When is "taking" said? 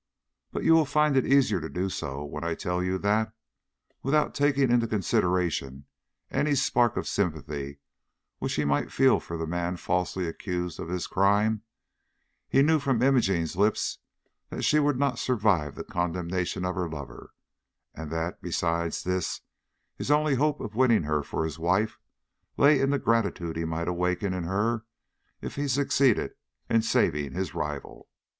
4.33-4.71